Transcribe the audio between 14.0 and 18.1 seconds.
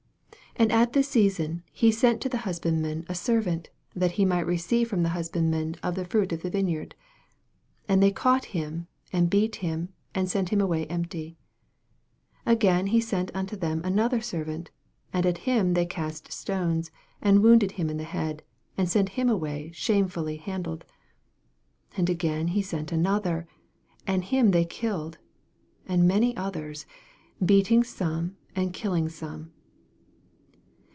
servant; and at him they cast stones, and wounded him in the